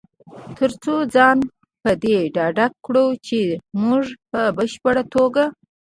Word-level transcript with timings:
تر 0.57 0.71
څو 0.83 0.95
ځان 1.13 1.37
په 1.83 1.91
دې 2.03 2.17
ډاډه 2.35 2.67
کړو 2.85 3.07
چې 3.27 3.39
مونږ 3.83 4.05
په 4.31 4.41
بشپړ 4.57 4.95
توګه 5.15 5.43